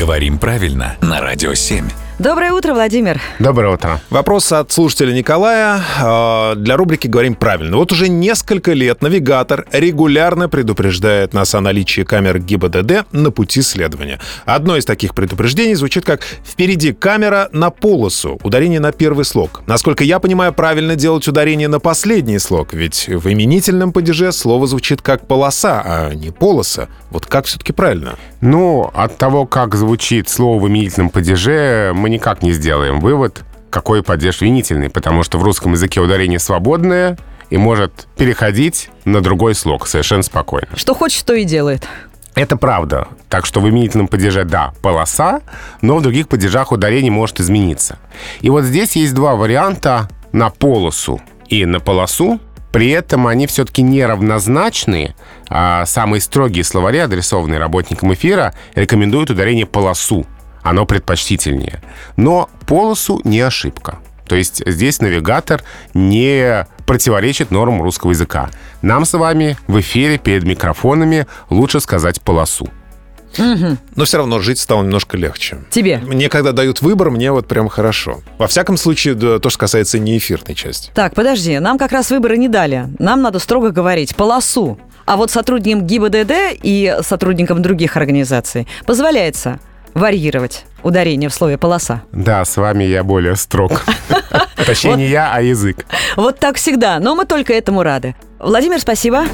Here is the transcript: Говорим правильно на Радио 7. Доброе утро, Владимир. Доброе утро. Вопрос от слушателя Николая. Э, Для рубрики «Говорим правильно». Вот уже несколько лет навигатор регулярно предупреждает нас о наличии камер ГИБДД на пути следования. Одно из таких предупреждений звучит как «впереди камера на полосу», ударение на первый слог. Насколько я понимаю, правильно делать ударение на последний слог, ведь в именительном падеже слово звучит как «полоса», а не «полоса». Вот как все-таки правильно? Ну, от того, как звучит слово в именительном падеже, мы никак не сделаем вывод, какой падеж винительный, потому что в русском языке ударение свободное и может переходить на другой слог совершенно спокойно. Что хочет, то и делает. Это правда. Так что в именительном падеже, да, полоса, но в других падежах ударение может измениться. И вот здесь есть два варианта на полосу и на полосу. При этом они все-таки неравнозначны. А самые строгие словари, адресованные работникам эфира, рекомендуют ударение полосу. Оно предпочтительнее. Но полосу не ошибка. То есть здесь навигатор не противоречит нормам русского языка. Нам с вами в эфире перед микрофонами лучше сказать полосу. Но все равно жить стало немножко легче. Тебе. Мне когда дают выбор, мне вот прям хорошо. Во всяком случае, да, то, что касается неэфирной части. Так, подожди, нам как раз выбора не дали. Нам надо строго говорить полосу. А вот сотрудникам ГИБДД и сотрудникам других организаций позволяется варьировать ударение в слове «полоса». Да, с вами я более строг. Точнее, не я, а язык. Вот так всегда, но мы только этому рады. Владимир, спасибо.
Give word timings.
Говорим 0.00 0.38
правильно 0.38 0.96
на 1.02 1.20
Радио 1.20 1.52
7. 1.52 1.86
Доброе 2.20 2.52
утро, 2.52 2.74
Владимир. 2.74 3.18
Доброе 3.38 3.72
утро. 3.72 3.98
Вопрос 4.10 4.52
от 4.52 4.70
слушателя 4.70 5.14
Николая. 5.14 5.80
Э, 6.02 6.54
Для 6.54 6.76
рубрики 6.76 7.06
«Говорим 7.06 7.34
правильно». 7.34 7.78
Вот 7.78 7.92
уже 7.92 8.10
несколько 8.10 8.74
лет 8.74 9.00
навигатор 9.00 9.64
регулярно 9.72 10.50
предупреждает 10.50 11.32
нас 11.32 11.54
о 11.54 11.62
наличии 11.62 12.02
камер 12.02 12.40
ГИБДД 12.40 13.10
на 13.12 13.30
пути 13.30 13.62
следования. 13.62 14.20
Одно 14.44 14.76
из 14.76 14.84
таких 14.84 15.14
предупреждений 15.14 15.72
звучит 15.72 16.04
как 16.04 16.20
«впереди 16.22 16.92
камера 16.92 17.48
на 17.52 17.70
полосу», 17.70 18.38
ударение 18.42 18.80
на 18.80 18.92
первый 18.92 19.24
слог. 19.24 19.62
Насколько 19.66 20.04
я 20.04 20.18
понимаю, 20.18 20.52
правильно 20.52 20.96
делать 20.96 21.26
ударение 21.26 21.68
на 21.68 21.80
последний 21.80 22.38
слог, 22.38 22.74
ведь 22.74 23.08
в 23.08 23.32
именительном 23.32 23.94
падеже 23.94 24.30
слово 24.32 24.66
звучит 24.66 25.00
как 25.00 25.26
«полоса», 25.26 25.82
а 25.82 26.12
не 26.12 26.30
«полоса». 26.32 26.88
Вот 27.10 27.24
как 27.24 27.46
все-таки 27.46 27.72
правильно? 27.72 28.16
Ну, 28.42 28.90
от 28.92 29.16
того, 29.16 29.46
как 29.46 29.74
звучит 29.74 30.28
слово 30.28 30.62
в 30.62 30.68
именительном 30.68 31.08
падеже, 31.08 31.92
мы 31.94 32.09
никак 32.10 32.42
не 32.42 32.52
сделаем 32.52 33.00
вывод, 33.00 33.42
какой 33.70 34.02
падеж 34.02 34.40
винительный, 34.40 34.90
потому 34.90 35.22
что 35.22 35.38
в 35.38 35.42
русском 35.44 35.72
языке 35.72 36.00
ударение 36.00 36.38
свободное 36.38 37.16
и 37.50 37.56
может 37.56 38.06
переходить 38.16 38.90
на 39.04 39.20
другой 39.20 39.54
слог 39.54 39.86
совершенно 39.86 40.22
спокойно. 40.22 40.68
Что 40.76 40.94
хочет, 40.94 41.24
то 41.24 41.34
и 41.34 41.44
делает. 41.44 41.86
Это 42.34 42.56
правда. 42.56 43.08
Так 43.28 43.44
что 43.44 43.60
в 43.60 43.68
именительном 43.68 44.08
падеже, 44.08 44.44
да, 44.44 44.72
полоса, 44.82 45.40
но 45.82 45.96
в 45.96 46.02
других 46.02 46.28
падежах 46.28 46.72
ударение 46.72 47.10
может 47.10 47.40
измениться. 47.40 47.98
И 48.40 48.50
вот 48.50 48.64
здесь 48.64 48.96
есть 48.96 49.14
два 49.14 49.34
варианта 49.34 50.08
на 50.32 50.50
полосу 50.50 51.20
и 51.48 51.66
на 51.66 51.80
полосу. 51.80 52.40
При 52.72 52.90
этом 52.90 53.26
они 53.26 53.48
все-таки 53.48 53.82
неравнозначны. 53.82 55.16
А 55.48 55.84
самые 55.86 56.20
строгие 56.20 56.62
словари, 56.62 56.98
адресованные 56.98 57.58
работникам 57.58 58.14
эфира, 58.14 58.54
рекомендуют 58.76 59.30
ударение 59.30 59.66
полосу. 59.66 60.24
Оно 60.62 60.86
предпочтительнее. 60.86 61.82
Но 62.16 62.48
полосу 62.66 63.20
не 63.24 63.40
ошибка. 63.40 63.98
То 64.26 64.36
есть 64.36 64.62
здесь 64.64 65.00
навигатор 65.00 65.62
не 65.92 66.66
противоречит 66.86 67.50
нормам 67.50 67.82
русского 67.82 68.10
языка. 68.10 68.50
Нам 68.80 69.04
с 69.04 69.12
вами 69.12 69.56
в 69.66 69.80
эфире 69.80 70.18
перед 70.18 70.44
микрофонами 70.44 71.26
лучше 71.50 71.80
сказать 71.80 72.20
полосу. 72.20 72.68
Но 73.38 74.04
все 74.04 74.18
равно 74.18 74.40
жить 74.40 74.58
стало 74.58 74.82
немножко 74.82 75.16
легче. 75.16 75.58
Тебе. 75.70 75.98
Мне 75.98 76.28
когда 76.28 76.52
дают 76.52 76.82
выбор, 76.82 77.10
мне 77.10 77.32
вот 77.32 77.46
прям 77.46 77.68
хорошо. 77.68 78.20
Во 78.38 78.46
всяком 78.46 78.76
случае, 78.76 79.14
да, 79.14 79.38
то, 79.38 79.50
что 79.50 79.58
касается 79.60 79.98
неэфирной 79.98 80.54
части. 80.54 80.90
Так, 80.94 81.14
подожди, 81.14 81.58
нам 81.58 81.78
как 81.78 81.92
раз 81.92 82.10
выбора 82.10 82.34
не 82.34 82.48
дали. 82.48 82.88
Нам 82.98 83.22
надо 83.22 83.38
строго 83.38 83.70
говорить 83.70 84.16
полосу. 84.16 84.78
А 85.06 85.16
вот 85.16 85.30
сотрудникам 85.30 85.86
ГИБДД 85.86 86.32
и 86.62 86.98
сотрудникам 87.02 87.62
других 87.62 87.96
организаций 87.96 88.68
позволяется 88.86 89.58
варьировать 89.94 90.64
ударение 90.82 91.28
в 91.28 91.34
слове 91.34 91.58
«полоса». 91.58 92.02
Да, 92.12 92.44
с 92.44 92.56
вами 92.56 92.84
я 92.84 93.04
более 93.04 93.36
строг. 93.36 93.84
Точнее, 94.66 94.94
не 94.96 95.06
я, 95.06 95.32
а 95.32 95.40
язык. 95.40 95.84
Вот 96.16 96.38
так 96.38 96.56
всегда, 96.56 96.98
но 96.98 97.14
мы 97.14 97.24
только 97.24 97.52
этому 97.52 97.82
рады. 97.82 98.14
Владимир, 98.38 98.80
спасибо. 98.80 99.24